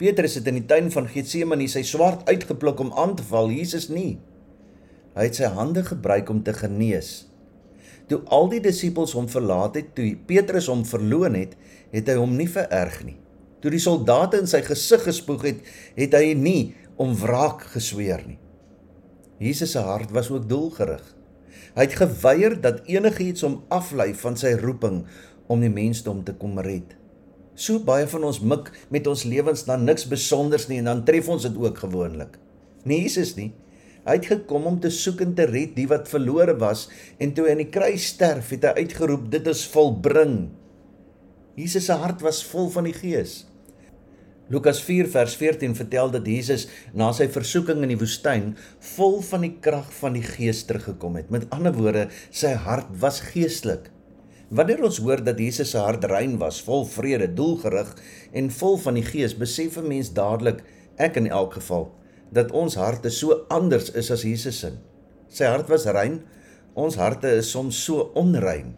Petrus 0.00 0.38
het 0.38 0.46
in 0.48 0.56
die 0.56 0.64
tuin 0.64 0.88
van 0.94 1.08
Getsemane 1.12 1.66
sy 1.68 1.82
swaard 1.84 2.24
uitgepluk 2.30 2.78
om 2.80 2.92
aan 2.96 3.18
te 3.18 3.24
val, 3.28 3.50
Jesus 3.52 3.90
nie. 3.92 4.16
Hy 5.12 5.26
het 5.26 5.36
sy 5.36 5.50
hande 5.52 5.82
gebruik 5.84 6.30
om 6.32 6.38
te 6.46 6.54
genees. 6.56 7.26
Toe 8.08 8.22
al 8.32 8.48
die 8.48 8.62
disippels 8.64 9.12
hom 9.14 9.28
verlaat 9.28 9.76
het, 9.76 9.90
toe 9.94 10.14
Petrus 10.26 10.70
hom 10.72 10.86
verloon 10.88 11.36
het, 11.36 11.52
het 11.92 12.08
hy 12.08 12.16
hom 12.16 12.32
nie 12.38 12.48
vererg 12.48 13.02
nie. 13.04 13.18
Toe 13.60 13.74
die 13.74 13.82
soldate 13.82 14.40
in 14.40 14.48
sy 14.48 14.62
gesig 14.64 15.04
gespoeg 15.04 15.44
het, 15.50 15.60
het 15.98 16.16
hy 16.16 16.32
nie 16.32 16.72
om 17.00 17.12
wraak 17.20 17.66
gesweer 17.74 18.24
nie. 18.24 18.38
Jesus 19.40 19.74
se 19.76 19.82
hart 19.84 20.14
was 20.16 20.30
ook 20.32 20.48
doelgerig. 20.48 21.04
Hy 21.76 21.84
het 21.84 21.98
geweier 22.00 22.56
dat 22.60 22.80
enigiets 22.88 23.44
hom 23.44 23.60
aflei 23.68 24.14
van 24.16 24.40
sy 24.40 24.56
roeping 24.58 25.04
om 25.52 25.60
die 25.60 25.72
mensdom 25.72 26.24
te 26.24 26.32
kom 26.40 26.58
red. 26.64 26.96
So 27.54 27.80
baie 27.84 28.06
van 28.10 28.24
ons 28.28 28.40
mik 28.40 28.70
met 28.92 29.08
ons 29.10 29.24
lewens 29.28 29.66
na 29.68 29.76
niks 29.80 30.06
besonders 30.08 30.68
nie 30.70 30.80
en 30.80 30.90
dan 30.90 31.02
tref 31.08 31.28
ons 31.28 31.44
dit 31.46 31.58
ook 31.58 31.82
gewoonlik. 31.82 32.38
Nee 32.84 33.02
Jesus 33.04 33.34
nie. 33.36 33.50
Hy 34.06 34.16
het 34.16 34.30
gekom 34.30 34.66
om 34.70 34.78
te 34.80 34.88
soek 34.94 35.20
en 35.26 35.34
te 35.36 35.44
red 35.50 35.74
die 35.76 35.88
wat 35.90 36.08
verlore 36.08 36.56
was 36.60 36.86
en 37.20 37.34
toe 37.36 37.46
hy 37.46 37.56
aan 37.56 37.64
die 37.66 37.72
kruis 37.72 38.08
sterf 38.14 38.54
het 38.54 38.64
hy 38.64 38.86
uitgeroep 38.86 39.28
dit 39.32 39.50
is 39.52 39.66
volbring. 39.68 40.38
Jesus 41.58 41.90
se 41.90 41.96
hart 42.00 42.24
was 42.24 42.40
vol 42.46 42.70
van 42.72 42.88
die 42.88 42.96
Gees. 42.96 43.42
Lukas 44.50 44.80
4 44.82 45.06
vers 45.12 45.36
14 45.38 45.76
vertel 45.78 46.10
dat 46.10 46.26
Jesus 46.26 46.64
na 46.96 47.12
sy 47.14 47.28
versoeking 47.30 47.84
in 47.84 47.92
die 47.92 48.00
woestyn 48.00 48.54
vol 48.96 49.20
van 49.28 49.44
die 49.46 49.52
krag 49.62 49.92
van 50.00 50.16
die 50.18 50.24
Gees 50.26 50.64
teruggekom 50.66 51.20
het. 51.20 51.28
Met 51.30 51.46
ander 51.54 51.74
woorde, 51.76 52.08
sy 52.34 52.56
hart 52.64 52.90
was 53.02 53.20
geestelik. 53.28 53.92
Wanneer 54.50 54.80
ons 54.82 54.96
hoor 54.98 55.20
dat 55.22 55.38
Jesus 55.38 55.70
se 55.70 55.78
hart 55.78 56.04
rein 56.10 56.32
was, 56.40 56.56
vol 56.66 56.82
vrede, 56.90 57.28
doelgerig 57.38 57.92
en 58.34 58.48
vol 58.50 58.80
van 58.82 58.96
die 58.98 59.04
Gees, 59.06 59.36
besef 59.38 59.76
'n 59.78 59.86
mens 59.86 60.10
dadelik, 60.10 60.64
ek 60.98 61.16
in 61.16 61.30
elk 61.30 61.52
geval, 61.54 61.86
dat 62.32 62.50
ons 62.50 62.74
harte 62.74 63.10
so 63.10 63.46
anders 63.48 63.90
is 63.94 64.10
as 64.10 64.22
Jesus 64.22 64.58
se. 64.58 64.72
Sy 65.28 65.44
hart 65.44 65.68
was 65.68 65.86
rein, 65.86 66.22
ons 66.74 66.96
harte 66.96 67.30
is 67.30 67.50
soms 67.50 67.76
so 67.84 68.10
onrein. 68.14 68.74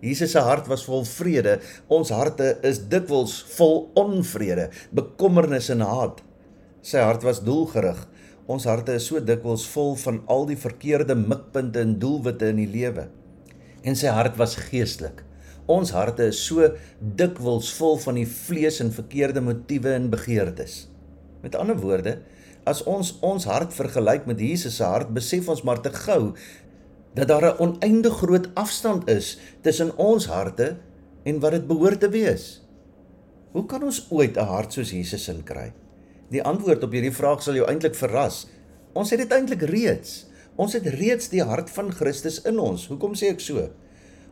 Jesus 0.00 0.30
se 0.30 0.38
hart 0.38 0.68
was 0.68 0.84
vol 0.84 1.04
vrede. 1.04 1.60
Ons 1.88 2.10
harte 2.10 2.58
is 2.62 2.78
dikwels 2.88 3.42
vol 3.56 3.90
onvrede, 3.94 4.70
bekommernis 4.92 5.70
en 5.70 5.80
haat. 5.80 6.22
Sy 6.82 6.98
hart 6.98 7.24
was 7.24 7.40
doelgerig. 7.40 8.06
Ons 8.46 8.64
harte 8.64 8.94
is 8.94 9.06
so 9.06 9.18
dikwels 9.18 9.66
vol 9.66 9.96
van 9.96 10.22
al 10.28 10.46
die 10.46 10.56
verkeerde 10.56 11.14
mikpunte 11.14 11.80
en 11.80 11.98
doelwitte 11.98 12.46
in 12.46 12.56
die 12.56 12.70
lewe. 12.70 13.08
En 13.86 13.94
sy 13.94 14.10
hart 14.10 14.36
was 14.40 14.58
geestelik. 14.68 15.22
Ons 15.70 15.92
harte 15.94 16.28
is 16.30 16.40
so 16.42 16.66
dikwels 16.98 17.72
vol 17.78 17.98
van 18.02 18.18
die 18.18 18.26
vlees 18.26 18.80
en 18.82 18.92
verkeerde 18.94 19.42
motiewe 19.42 19.94
en 19.94 20.10
begeertes. 20.10 20.86
Met 21.42 21.54
ander 21.58 21.78
woorde, 21.78 22.18
as 22.66 22.82
ons 22.90 23.12
ons 23.26 23.46
hart 23.46 23.74
vergelyk 23.74 24.26
met 24.26 24.42
Jesus 24.42 24.78
se 24.78 24.86
hart, 24.86 25.12
besef 25.14 25.48
ons 25.50 25.62
maar 25.66 25.82
te 25.82 25.92
gou 25.94 26.34
dat 27.16 27.28
daar 27.30 27.46
'n 27.54 27.58
oneindig 27.62 28.16
groot 28.22 28.48
afstand 28.54 29.08
is 29.08 29.38
tussen 29.62 29.96
ons 29.96 30.26
harte 30.26 30.76
en 31.24 31.40
wat 31.40 31.50
dit 31.50 31.66
behoort 31.66 32.00
te 32.00 32.08
wees. 32.08 32.62
Hoe 33.52 33.66
kan 33.66 33.82
ons 33.82 34.06
ooit 34.10 34.36
'n 34.36 34.44
hart 34.44 34.72
soos 34.72 34.90
Jesus 34.90 35.28
in 35.28 35.42
kry? 35.42 35.72
Die 36.30 36.42
antwoord 36.42 36.82
op 36.82 36.92
hierdie 36.92 37.14
vraag 37.14 37.42
sal 37.42 37.54
jou 37.54 37.66
eintlik 37.68 37.94
verras. 37.94 38.46
Ons 38.92 39.10
het 39.10 39.18
dit 39.18 39.32
eintlik 39.32 39.62
reeds. 39.62 40.26
Ons 40.56 40.72
het 40.72 40.86
reeds 40.96 41.28
die 41.28 41.44
hart 41.44 41.68
van 41.72 41.90
Christus 41.92 42.40
in 42.48 42.56
ons. 42.62 42.86
Hoekom 42.88 43.12
sê 43.18 43.28
ek 43.34 43.42
so? 43.44 43.66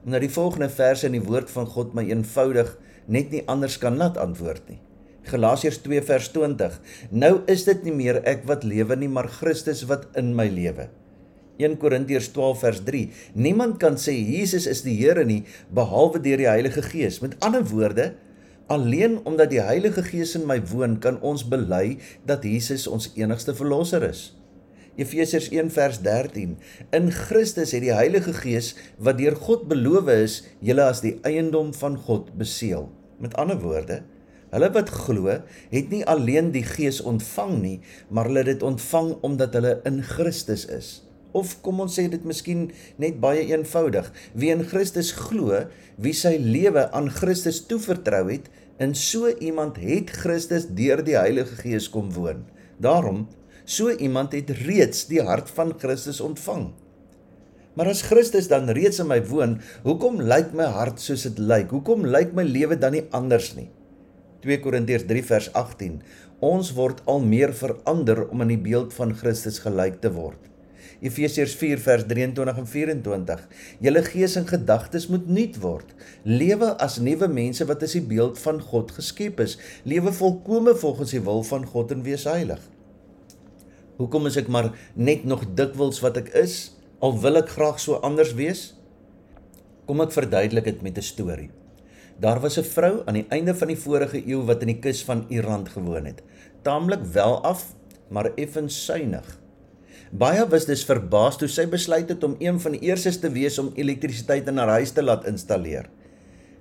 Omdat 0.04 0.24
die 0.24 0.32
volgende 0.32 0.70
verse 0.72 1.04
in 1.04 1.16
die 1.16 1.24
woord 1.24 1.50
van 1.52 1.68
God 1.68 1.92
my 1.96 2.06
eenvoudig 2.08 2.70
net 3.12 3.32
nie 3.32 3.42
anders 3.50 3.76
kan 3.80 3.98
laat 4.00 4.16
antwoord 4.20 4.64
nie. 4.72 4.80
Galasiërs 5.28 5.82
2 5.84 6.00
vers 6.04 6.28
20. 6.32 6.76
Nou 7.12 7.32
is 7.48 7.64
dit 7.68 7.84
nie 7.84 7.94
meer 7.96 8.20
ek 8.28 8.44
wat 8.48 8.64
lewe 8.64 8.96
nie, 9.00 9.08
maar 9.08 9.28
Christus 9.32 9.84
wat 9.88 10.06
in 10.20 10.32
my 10.36 10.48
lewe. 10.52 10.88
1 11.60 11.76
Korintiërs 11.80 12.30
12 12.34 12.62
vers 12.64 12.80
3. 12.88 13.02
Niemand 13.36 13.76
kan 13.80 13.96
sê 14.00 14.14
Jesus 14.16 14.66
is 14.66 14.82
die 14.84 14.96
Here 14.98 15.24
nie 15.28 15.44
behalwe 15.76 16.20
deur 16.24 16.40
die 16.40 16.48
Heilige 16.50 16.82
Gees. 16.88 17.20
Met 17.22 17.36
ander 17.44 17.64
woorde, 17.68 18.14
alleen 18.72 19.20
omdat 19.28 19.52
die 19.52 19.62
Heilige 19.62 20.02
Gees 20.08 20.34
in 20.40 20.48
my 20.48 20.58
woon, 20.72 20.98
kan 21.04 21.20
ons 21.20 21.44
bely 21.46 21.98
dat 22.26 22.48
Jesus 22.48 22.88
ons 22.88 23.12
enigste 23.14 23.54
verlosser 23.56 24.08
is. 24.08 24.32
Efesiërs 24.94 25.48
1 25.50 25.70
vers 25.74 26.00
13. 26.06 26.56
In 26.94 27.08
Christus 27.10 27.72
het 27.74 27.82
die 27.82 27.94
Heilige 27.94 28.34
Gees 28.36 28.74
wat 29.02 29.18
deur 29.18 29.34
God 29.34 29.64
beloof 29.70 30.10
is, 30.12 30.36
julle 30.62 30.84
as 30.86 31.02
die 31.02 31.16
eiendom 31.26 31.72
van 31.74 31.96
God 31.98 32.30
beseël. 32.38 32.86
Met 33.18 33.34
ander 33.40 33.58
woorde, 33.58 34.02
hulle 34.54 34.68
wat 34.76 34.92
glo, 34.94 35.40
het 35.72 35.90
nie 35.90 36.04
alleen 36.06 36.52
die 36.54 36.62
Gees 36.66 37.00
ontvang 37.02 37.56
nie, 37.62 37.78
maar 38.06 38.30
hulle 38.30 38.44
het 38.44 38.52
dit 38.52 38.62
ontvang 38.62 39.16
omdat 39.26 39.58
hulle 39.58 39.80
in 39.88 39.98
Christus 40.14 40.68
is 40.70 41.00
of 41.34 41.56
kom 41.66 41.82
ons 41.82 41.96
sê 41.98 42.06
dit 42.10 42.22
miskien 42.26 42.68
net 43.02 43.16
baie 43.22 43.42
eenvoudig 43.48 44.06
wie 44.38 44.52
in 44.54 44.62
Christus 44.70 45.10
glo 45.18 45.64
wie 46.04 46.14
sy 46.14 46.36
lewe 46.38 46.86
aan 46.94 47.10
Christus 47.10 47.64
toevertrou 47.70 48.28
het 48.28 48.46
in 48.82 48.94
so 48.98 49.30
iemand 49.42 49.80
het 49.82 50.12
Christus 50.22 50.68
deur 50.78 51.02
die 51.06 51.18
Heilige 51.18 51.58
Gees 51.64 51.90
kom 51.90 52.12
woon 52.14 52.44
daarom 52.82 53.24
so 53.64 53.90
iemand 53.90 54.36
het 54.36 54.50
reeds 54.64 55.06
die 55.10 55.22
hart 55.24 55.50
van 55.50 55.74
Christus 55.78 56.20
ontvang 56.24 56.70
maar 57.74 57.90
as 57.90 58.04
Christus 58.06 58.48
dan 58.48 58.70
reeds 58.70 59.00
in 59.02 59.10
my 59.10 59.20
woon 59.30 59.58
hoekom 59.86 60.20
lyk 60.22 60.52
my 60.54 60.68
hart 60.78 61.00
soos 61.02 61.26
dit 61.28 61.40
lyk 61.42 61.72
hoekom 61.74 62.06
lyk 62.06 62.36
my 62.36 62.46
lewe 62.46 62.78
dan 62.78 62.96
nie 62.96 63.06
anders 63.10 63.54
nie 63.58 63.70
2 64.44 64.60
Korintiërs 64.60 65.06
3 65.08 65.24
vers 65.24 65.46
18 65.56 66.02
Ons 66.44 66.72
word 66.76 66.98
al 67.08 67.22
meer 67.24 67.54
verander 67.56 68.24
om 68.26 68.42
in 68.44 68.50
die 68.52 68.60
beeld 68.60 68.92
van 68.96 69.14
Christus 69.16 69.60
gelyk 69.62 70.00
te 70.02 70.10
word. 70.12 70.50
Efesiërs 71.04 71.54
4 71.60 71.80
vers 71.84 72.04
23 72.10 72.58
en 72.60 72.68
24. 72.68 73.44
Julle 73.86 74.02
gees 74.08 74.36
en 74.40 74.46
gedagtes 74.48 75.08
moet 75.12 75.28
nuut 75.28 75.56
word. 75.62 75.94
Lewe 76.24 76.72
as 76.84 76.98
nuwe 76.98 77.28
mense 77.28 77.64
wat 77.68 77.84
as 77.86 77.96
die 77.96 78.04
beeld 78.04 78.40
van 78.42 78.60
God 78.60 78.92
geskep 78.96 79.40
is. 79.44 79.56
Lewe 79.84 80.12
volkome 80.12 80.74
volgens 80.74 81.14
die 81.16 81.22
wil 81.24 81.44
van 81.48 81.66
God 81.70 81.94
en 81.96 82.04
wees 82.06 82.26
heilig. 82.28 82.60
Hoekom 83.98 84.26
is 84.26 84.38
ek 84.40 84.48
maar 84.50 84.72
net 84.98 85.22
nog 85.24 85.44
dikwels 85.54 86.00
wat 86.02 86.16
ek 86.18 86.32
is 86.38 86.74
al 87.04 87.14
wil 87.20 87.38
ek 87.38 87.52
graag 87.54 87.78
so 87.82 88.00
anders 88.06 88.32
wees? 88.34 88.72
Kom 89.86 90.00
ek 90.02 90.14
verduidelik 90.14 90.64
dit 90.64 90.82
met 90.82 90.98
'n 90.98 91.04
storie. 91.04 91.50
Daar 92.18 92.40
was 92.40 92.58
'n 92.58 92.64
vrou 92.64 93.02
aan 93.06 93.14
die 93.14 93.28
einde 93.28 93.54
van 93.54 93.68
die 93.68 93.76
vorige 93.76 94.18
eeu 94.26 94.42
wat 94.46 94.62
in 94.62 94.72
die 94.72 94.80
kus 94.80 95.04
van 95.04 95.26
Iran 95.28 95.66
gewoon 95.68 96.06
het. 96.06 96.22
Taamlik 96.62 97.04
wel 97.12 97.42
af, 97.42 97.74
maar 98.08 98.32
effens 98.36 98.84
suinig. 98.84 99.38
Baie 100.12 100.46
was 100.48 100.64
dus 100.64 100.84
verbaas 100.84 101.36
toe 101.36 101.48
sy 101.48 101.66
besluit 101.66 102.08
het 102.08 102.24
om 102.24 102.36
een 102.38 102.60
van 102.60 102.72
die 102.72 102.80
eerstes 102.80 103.18
te 103.18 103.30
wees 103.30 103.58
om 103.58 103.72
elektrisiteit 103.74 104.48
in 104.48 104.58
haar 104.58 104.68
huis 104.68 104.90
te 104.90 105.02
laat 105.02 105.26
installeer. 105.26 105.90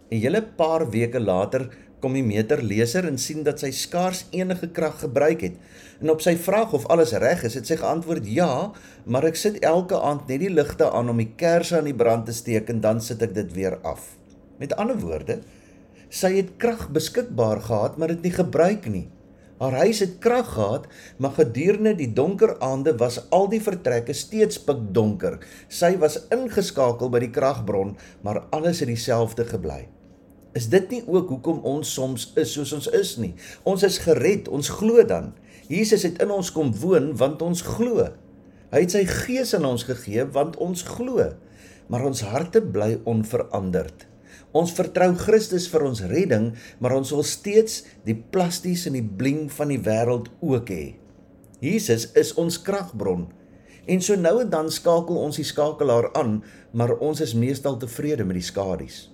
'n 0.10 0.20
Hele 0.20 0.42
paar 0.42 0.90
weke 0.90 1.20
later 1.20 1.70
kom 2.04 2.18
die 2.18 2.26
meterleser 2.26 3.08
en 3.08 3.18
sien 3.22 3.46
dat 3.48 3.64
sy 3.64 3.72
skaars 3.72 4.26
enige 4.36 4.68
krag 4.76 5.00
gebruik 5.06 5.46
het. 5.48 5.56
En 6.04 6.12
op 6.12 6.24
sy 6.26 6.36
vraag 6.36 6.76
of 6.76 6.88
alles 6.92 7.16
reg 7.24 7.46
is, 7.48 7.56
het 7.56 7.70
sy 7.70 7.78
geantwoord: 7.80 8.28
"Ja, 8.28 8.74
maar 9.06 9.24
ek 9.24 9.40
sit 9.40 9.62
elke 9.64 9.96
aand 9.96 10.28
net 10.28 10.44
die 10.44 10.52
ligte 10.52 10.92
aan 10.92 11.10
om 11.10 11.18
die 11.18 11.32
kersse 11.40 11.78
aan 11.78 11.88
die 11.88 11.96
brand 11.96 12.26
te 12.28 12.36
steek 12.36 12.70
en 12.70 12.82
dan 12.84 13.02
sit 13.02 13.22
ek 13.22 13.34
dit 13.34 13.54
weer 13.56 13.80
af." 13.84 14.18
Met 14.60 14.76
ander 14.76 15.00
woorde, 15.00 15.40
sy 16.10 16.36
het 16.36 16.58
krag 16.58 16.90
beskikbaar 16.92 17.62
gehad, 17.62 17.98
maar 17.98 18.08
dit 18.08 18.22
nie 18.22 18.36
gebruik 18.36 18.86
nie. 18.86 19.08
Haar 19.64 19.80
huis 19.86 20.00
het 20.04 20.20
krag 20.20 20.54
gehad, 20.54 20.88
maar 21.18 21.32
gedurende 21.40 21.96
die 21.96 22.14
donker 22.14 22.60
aande 22.60 22.98
was 22.98 23.22
al 23.30 23.48
die 23.48 23.62
vertrekke 23.62 24.14
steeds 24.14 24.60
pikdonker. 24.60 25.40
Sy 25.70 25.96
was 25.98 26.20
ingeskakel 26.36 27.10
by 27.10 27.24
die 27.24 27.32
kragbron, 27.32 27.96
maar 28.22 28.44
alles 28.52 28.84
het 28.84 28.92
dieselfde 28.92 29.46
gebly. 29.46 29.88
Is 30.54 30.68
dit 30.70 30.90
nie 30.94 31.02
ook 31.10 31.32
hoekom 31.34 31.64
ons 31.66 31.94
soms 31.98 32.28
is 32.38 32.52
soos 32.54 32.74
ons 32.78 32.88
is 32.94 33.16
nie? 33.18 33.34
Ons 33.66 33.86
is 33.88 33.98
gered, 34.06 34.48
ons 34.54 34.70
glo 34.70 35.02
dan. 35.10 35.32
Jesus 35.66 36.06
het 36.06 36.20
in 36.22 36.34
ons 36.34 36.52
kom 36.54 36.70
woon 36.78 37.14
want 37.18 37.42
ons 37.42 37.64
glo. 37.66 38.12
Hy 38.74 38.82
het 38.84 38.94
sy 38.94 39.04
gees 39.10 39.54
aan 39.58 39.66
ons 39.66 39.86
gegee 39.88 40.26
want 40.36 40.60
ons 40.62 40.86
glo. 40.86 41.32
Maar 41.90 42.06
ons 42.06 42.22
harte 42.30 42.62
bly 42.62 43.00
onveranderd. 43.10 44.06
Ons 44.54 44.76
vertrou 44.78 45.16
Christus 45.18 45.66
vir 45.72 45.88
ons 45.88 46.04
redding, 46.10 46.52
maar 46.78 46.94
ons 46.94 47.12
wil 47.16 47.26
steeds 47.26 47.82
die 48.06 48.16
plasties 48.16 48.86
en 48.90 48.98
die 48.98 49.06
bling 49.06 49.48
van 49.54 49.74
die 49.74 49.82
wêreld 49.82 50.30
ook 50.46 50.70
hê. 50.70 50.84
Jesus 51.64 52.12
is 52.20 52.36
ons 52.38 52.60
kragbron. 52.62 53.32
En 53.90 54.04
so 54.04 54.16
nou 54.20 54.36
en 54.44 54.54
dan 54.54 54.70
skakel 54.72 55.18
ons 55.18 55.42
die 55.42 55.48
skakelaar 55.48 56.12
aan, 56.20 56.44
maar 56.72 56.94
ons 57.02 57.24
is 57.26 57.34
meestal 57.34 57.80
tevrede 57.82 58.28
met 58.28 58.38
die 58.38 58.46
skadu's. 58.46 59.13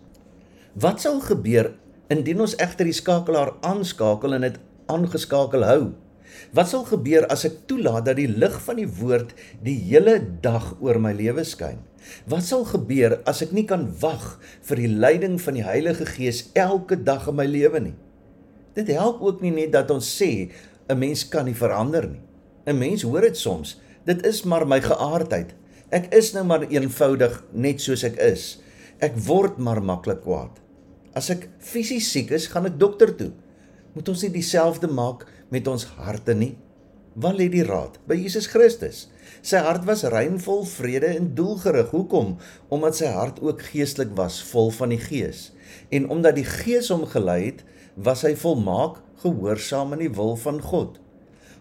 Wat 0.80 1.02
sal 1.02 1.18
gebeur 1.20 1.74
indien 2.14 2.40
ons 2.40 2.54
egter 2.62 2.88
die 2.88 2.96
skakelaar 2.96 3.50
aanskakel 3.66 4.36
en 4.38 4.46
dit 4.46 4.60
aangeskakel 4.88 5.64
hou? 5.66 5.80
Wat 6.56 6.70
sal 6.70 6.86
gebeur 6.88 7.26
as 7.34 7.44
ek 7.50 7.58
toelaat 7.68 8.06
dat 8.06 8.20
die 8.20 8.30
lig 8.30 8.54
van 8.64 8.78
die 8.80 8.88
woord 9.00 9.34
die 9.66 9.74
hele 9.90 10.14
dag 10.46 10.70
oor 10.80 11.02
my 11.02 11.12
lewe 11.18 11.44
skyn? 11.48 11.82
Wat 12.32 12.46
sal 12.48 12.64
gebeur 12.70 13.18
as 13.28 13.42
ek 13.44 13.52
nie 13.58 13.66
kan 13.68 13.88
wag 14.00 14.38
vir 14.70 14.84
die 14.84 14.92
leiding 14.94 15.36
van 15.42 15.58
die 15.58 15.66
Heilige 15.66 16.08
Gees 16.14 16.46
elke 16.54 16.96
dag 16.96 17.28
in 17.28 17.40
my 17.42 17.48
lewe 17.50 17.84
nie? 17.90 17.98
Dit 18.78 18.94
help 18.94 19.20
ook 19.26 19.44
nie 19.44 19.52
net 19.58 19.74
dat 19.76 19.92
ons 19.92 20.08
sê 20.08 20.48
'n 20.88 21.00
mens 21.00 21.26
kan 21.28 21.50
nie 21.50 21.58
verander 21.58 22.08
nie. 22.08 22.24
'n 22.68 22.80
Mens 22.80 23.04
hoor 23.04 23.28
dit 23.28 23.38
soms. 23.38 23.76
Dit 24.06 24.26
is 24.26 24.46
maar 24.46 24.68
my 24.68 24.80
geaardheid. 24.80 25.56
Ek 25.92 26.14
is 26.14 26.34
nou 26.34 26.46
maar 26.46 26.64
eenvoudig 26.70 27.44
net 27.52 27.82
soos 27.82 28.04
ek 28.04 28.16
is. 28.16 28.62
Ek 29.02 29.18
word 29.18 29.58
maar 29.58 29.82
maklik 29.84 30.22
kwaad. 30.22 30.69
As 31.20 31.28
ek 31.34 31.50
fisies 31.60 32.08
siek 32.14 32.30
is, 32.32 32.46
gaan 32.48 32.70
ek 32.70 32.78
dokter 32.80 33.10
toe. 33.20 33.34
Moet 33.92 34.08
ons 34.12 34.22
nie 34.24 34.32
dieselfde 34.38 34.88
maak 34.88 35.26
met 35.52 35.68
ons 35.68 35.84
harte 35.98 36.32
nie? 36.38 36.54
Waar 37.20 37.36
lê 37.36 37.50
die 37.52 37.66
raad? 37.68 37.98
By 38.08 38.16
Jesus 38.16 38.48
Christus. 38.48 39.10
Sy 39.44 39.60
hart 39.66 39.84
was 39.90 40.06
rein 40.14 40.38
vol 40.40 40.64
vrede 40.70 41.10
en 41.18 41.34
doelgerig. 41.36 41.90
Hoekom? 41.92 42.38
Omdat 42.72 43.02
sy 43.02 43.12
hart 43.12 43.42
ook 43.44 43.66
geestelik 43.68 44.14
was, 44.16 44.38
vol 44.54 44.72
van 44.78 44.94
die 44.96 45.02
Gees. 45.02 45.50
En 45.92 46.08
omdat 46.14 46.40
die 46.40 46.48
Gees 46.48 46.88
hom 46.94 47.04
gelei 47.10 47.42
het, 47.50 47.66
was 48.00 48.24
hy 48.24 48.32
volmaak 48.40 49.02
gehoorsaam 49.20 49.98
aan 49.98 50.06
die 50.06 50.14
wil 50.16 50.38
van 50.40 50.62
God. 50.64 51.02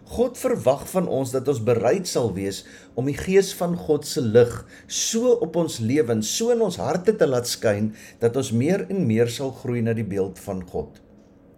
God 0.09 0.39
verwag 0.41 0.87
van 0.89 1.07
ons 1.11 1.33
dat 1.35 1.47
ons 1.51 1.61
bereid 1.61 2.07
sal 2.09 2.31
wees 2.33 2.63
om 2.97 3.09
die 3.09 3.17
gees 3.17 3.51
van 3.57 3.75
God 3.77 4.07
se 4.09 4.23
lig 4.25 4.53
so 4.87 5.35
op 5.45 5.59
ons 5.61 5.77
lewens, 5.83 6.29
so 6.29 6.49
in 6.55 6.63
ons 6.65 6.79
harte 6.81 7.13
te 7.13 7.27
laat 7.29 7.49
skyn 7.49 7.91
dat 8.21 8.37
ons 8.39 8.49
meer 8.55 8.87
en 8.89 9.05
meer 9.05 9.29
sal 9.29 9.53
groei 9.61 9.83
na 9.85 9.93
die 9.93 10.07
beeld 10.07 10.41
van 10.41 10.63
God. 10.65 10.97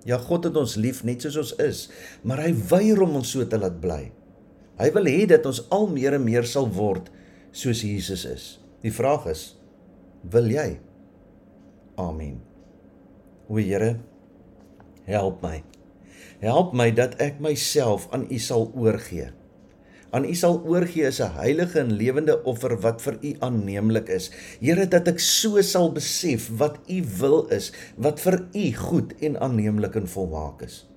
Ja, 0.04 0.18
God 0.18 0.50
het 0.50 0.58
ons 0.58 0.76
lief 0.82 1.04
net 1.08 1.24
soos 1.24 1.38
ons 1.40 1.54
is, 1.64 1.86
maar 2.26 2.42
hy 2.44 2.52
weier 2.74 3.00
om 3.06 3.20
ons 3.22 3.32
so 3.38 3.46
te 3.48 3.60
laat 3.62 3.80
bly. 3.84 4.04
Hy 4.82 4.90
wil 4.96 5.08
hê 5.08 5.26
dat 5.30 5.46
ons 5.46 5.64
al 5.72 5.88
meer 5.94 6.18
en 6.18 6.26
meer 6.26 6.48
sal 6.50 6.68
word 6.74 7.12
soos 7.54 7.84
Jesus 7.86 8.26
is. 8.26 8.46
Die 8.82 8.94
vraag 8.94 9.30
is: 9.30 9.52
wil 10.34 10.50
jy? 10.50 10.80
Amen. 12.02 12.42
O 13.48 13.60
Here, 13.62 14.00
help 15.06 15.44
my. 15.44 15.62
Help 16.42 16.74
my 16.74 16.90
dat 16.90 17.20
ek 17.22 17.38
myself 17.38 18.08
aan 18.10 18.26
U 18.26 18.38
sal 18.42 18.72
oorgee. 18.74 19.30
aan 20.12 20.26
U 20.28 20.34
sal 20.36 20.58
oorgee 20.68 21.08
as 21.08 21.22
'n 21.24 21.38
heilige 21.40 21.80
en 21.80 21.94
lewende 21.96 22.36
offer 22.44 22.76
wat 22.84 23.02
vir 23.02 23.16
U 23.24 23.36
aanneemlik 23.40 24.10
is. 24.10 24.32
Here, 24.60 24.86
dat 24.86 25.08
ek 25.08 25.20
so 25.20 25.62
sal 25.62 25.92
besef 25.92 26.50
wat 26.60 26.80
U 26.90 27.00
wil 27.20 27.48
is, 27.48 27.72
wat 27.96 28.20
vir 28.20 28.44
U 28.54 28.72
goed 28.74 29.14
en 29.22 29.40
aanneemlik 29.40 29.96
en 29.96 30.08
volmaak 30.08 30.62
is. 30.62 30.88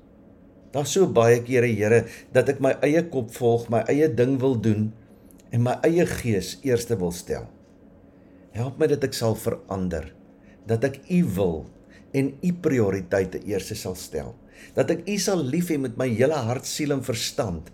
Daar's 0.72 0.92
so 0.92 1.06
baie 1.06 1.42
kere, 1.42 1.66
Here, 1.66 2.04
dat 2.32 2.48
ek 2.48 2.60
my 2.60 2.74
eie 2.82 3.02
kop 3.06 3.30
volg, 3.30 3.68
my 3.70 3.84
eie 3.86 4.08
ding 4.08 4.40
wil 4.40 4.60
doen 4.60 4.92
en 5.50 5.62
my 5.62 5.78
eie 5.86 6.06
gees 6.06 6.58
eerste 6.62 6.98
wil 6.98 7.12
stel. 7.12 7.46
Help 8.50 8.78
my 8.78 8.86
dat 8.86 9.04
ek 9.04 9.14
sal 9.14 9.34
verander, 9.34 10.12
dat 10.66 10.84
ek 10.84 11.00
U 11.10 11.24
wil 11.36 11.66
en 12.12 12.34
U 12.42 12.52
prioriteite 12.52 13.38
eerste 13.46 13.74
sal 13.74 13.94
stel. 13.94 14.34
Dat 14.76 14.90
ek 14.94 15.04
U 15.08 15.16
sal 15.22 15.42
lief 15.42 15.70
hê 15.72 15.78
met 15.80 15.98
my 16.00 16.08
hele 16.10 16.38
hart, 16.48 16.66
siel 16.68 16.94
en 16.94 17.04
verstand 17.04 17.70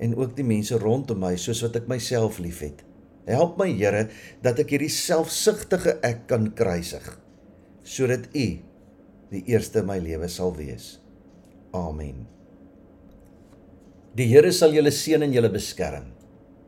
en 0.00 0.14
ook 0.16 0.32
die 0.36 0.46
mense 0.46 0.78
rondom 0.80 1.20
my 1.20 1.34
soos 1.36 1.60
wat 1.66 1.76
ek 1.76 1.88
myself 1.90 2.38
liefhet. 2.40 2.80
Help 3.28 3.58
my 3.60 3.68
Here 3.68 4.06
dat 4.44 4.58
ek 4.62 4.72
hierdie 4.74 4.92
selfsugtige 4.92 5.98
ek 6.06 6.26
kan 6.30 6.48
kruisig 6.56 7.06
sodat 7.90 8.28
U 8.36 8.46
die 9.30 9.42
eerste 9.50 9.82
in 9.82 9.88
my 9.88 9.98
lewe 10.02 10.28
sal 10.30 10.52
wees. 10.56 10.98
Amen. 11.76 12.26
Die 14.18 14.26
Here 14.30 14.50
sal 14.54 14.74
julle 14.74 14.92
seën 14.94 15.22
en 15.22 15.34
julle 15.34 15.50
beskerm. 15.52 16.10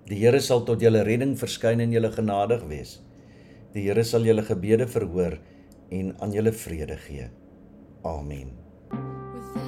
Die 0.08 0.20
Here 0.20 0.40
sal 0.42 0.64
tot 0.66 0.82
julle 0.82 1.02
redding 1.06 1.34
verskyn 1.38 1.82
en 1.82 1.94
julle 1.94 2.10
genadig 2.14 2.62
wees. 2.70 2.96
Die 3.74 3.86
Here 3.86 4.04
sal 4.06 4.26
julle 4.26 4.44
gebede 4.46 4.86
verhoor 4.90 5.38
en 5.92 6.12
aan 6.22 6.34
julle 6.34 6.54
vrede 6.54 6.98
gee. 7.06 7.28
Amen. 8.06 8.54
With 8.92 9.61